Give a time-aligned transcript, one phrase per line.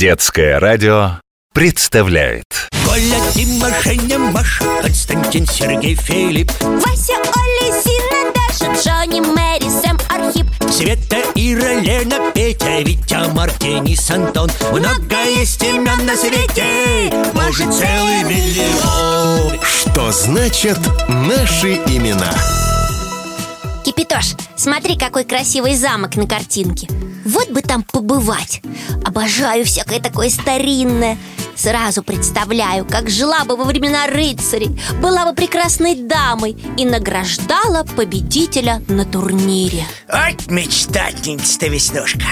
[0.00, 1.20] Детское радио
[1.52, 2.46] представляет.
[2.86, 10.46] Коля, Дима, Женя, Маша, Константин, Сергей, Филипп, Вася, Оля, Зина, Даша, Джонни, Мэри, Сэм, Архип.
[10.72, 18.24] Света, Ира, Лена, Петя, Витя, Марк, Денис, Антон Много есть имен на свете, может целый
[18.24, 19.60] миллион.
[19.62, 20.78] Что значит
[21.08, 22.32] наши имена?
[23.84, 26.88] Кипитош, смотри, какой красивый замок на картинке
[27.24, 28.62] Вот бы там побывать.
[29.04, 31.18] Обожаю всякое такое старинное.
[31.60, 38.82] Сразу представляю, как жила бы во времена рыцарей Была бы прекрасной дамой И награждала победителя
[38.88, 39.84] на турнире.
[40.10, 42.22] Вот мечтательница-то, Веснушка.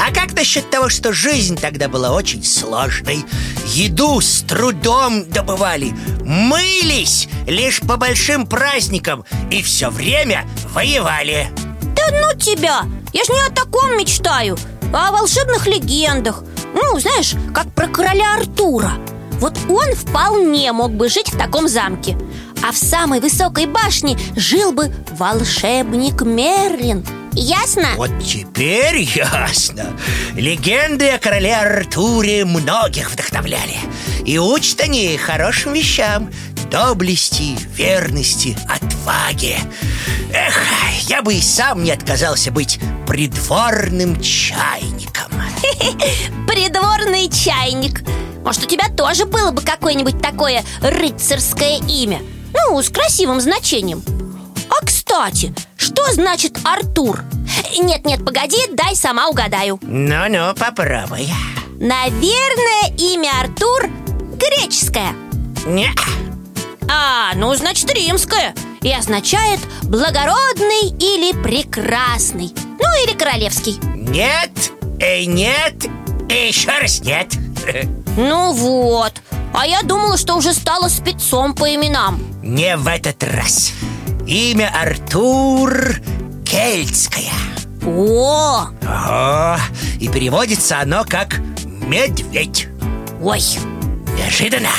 [0.00, 3.24] А как насчет того, что жизнь тогда была очень сложной?
[3.66, 5.92] Еду с трудом добывали
[6.24, 11.50] Мылись лишь по большим праздникам И все время воевали.
[11.96, 12.84] Да ну тебя!
[13.12, 14.58] Я ж не о таком мечтаю
[14.92, 16.44] А о волшебных легендах.
[16.74, 18.92] Ну, знаешь, как про короля Артура.
[19.40, 22.18] Вот он вполне мог бы жить в таком замке
[22.66, 27.06] А в самой высокой башне жил бы волшебник Мерлин.
[27.32, 27.90] Ясно?
[27.96, 29.86] Вот теперь ясно.
[30.34, 33.76] Легенды о короле Артуре многих вдохновляли.
[34.24, 36.30] И учат они хорошим вещам.
[36.70, 38.58] Доблести, верности,
[39.08, 39.58] отваге
[40.32, 40.54] Эх,
[41.08, 45.32] я бы и сам не отказался быть придворным чайником.
[46.46, 48.02] Придворный чайник.
[48.44, 52.20] Может, у тебя тоже было бы какое-нибудь такое рыцарское имя?
[52.52, 54.02] Ну, с красивым значением.
[54.68, 57.24] А, кстати, что значит Артур?
[57.78, 59.78] Нет-нет, погоди, дай сама угадаю.
[59.80, 61.32] Ну-ну, попробуй.
[61.80, 63.88] Наверное, имя Артур
[64.36, 65.14] греческое.
[65.64, 65.90] Не,
[66.86, 75.86] А, ну, значит, римское И означает благородный или прекрасный Ну, или королевский нет, и нет,
[76.28, 77.34] и еще раз нет.
[78.16, 79.12] Ну вот.
[79.54, 82.20] А я думала, что уже стала спецом по именам.
[82.42, 83.72] Не в этот раз.
[84.26, 86.00] Имя Артур
[86.44, 87.30] кельтское.
[87.86, 89.56] О, Ого,
[90.00, 92.66] и переводится оно как «медведь»
[93.22, 93.40] ой,
[94.16, 94.70] Неожиданно.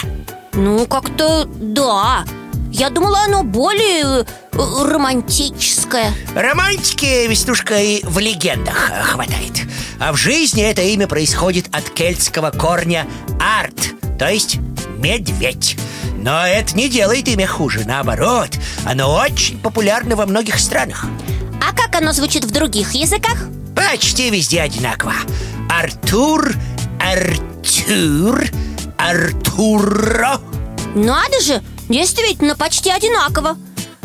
[0.54, 2.26] Ну как-то да
[2.72, 6.14] Я думала, оно более э, романтическое.
[6.36, 9.62] Романтики, Веснушка, и в легендах э, хватает.
[10.00, 13.08] А в жизни это имя происходит от кельтского корня
[13.40, 14.58] «арт», то есть
[14.98, 15.78] «медведь»
[16.22, 18.50] Но это не делает имя хуже, наоборот.
[18.86, 21.06] Оно очень популярно во многих странах.
[21.66, 23.48] А как оно звучит в других языках?
[23.76, 25.14] Почти везде одинаково.
[25.70, 26.54] Артур,
[27.00, 28.44] Артур,
[28.98, 30.42] Артуро
[30.94, 33.58] Надо же, действительно почти одинаково.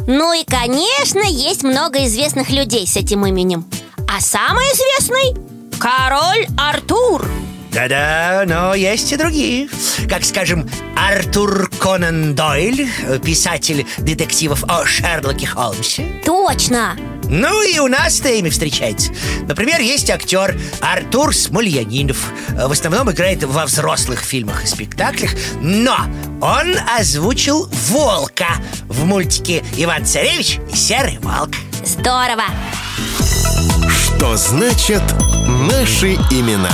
[0.06, 3.64] Ну и, конечно, есть много известных людей с этим именем.
[4.08, 7.26] А самый известный– король Артур.
[7.72, 9.68] Да-да, но есть и другие.
[10.08, 12.88] Как, скажем, Артур Конан Дойль
[13.24, 16.22] Писатель детективов о Шерлоке Холмсе.
[16.24, 16.96] Точно!
[17.28, 19.10] Ну и у нас-то имя встречается.
[19.48, 22.30] Например, есть актер Артур Смольянинов.
[22.50, 25.30] В основном играет во взрослых фильмах и спектаклях
[25.60, 25.96] Но
[26.44, 28.56] он озвучил волка
[28.86, 32.44] В мультике «Иван Царевич и Серый волк» Здорово!
[33.88, 35.02] Что значит
[35.46, 36.68] наши имена?